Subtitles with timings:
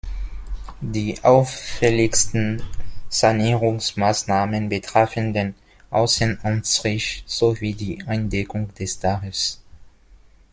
[0.79, 2.63] Die auffälligsten
[3.09, 5.53] Sanierungsmaßnahmen betrafen den
[5.91, 9.59] Außenanstrich sowie die Eindeckung des Daches.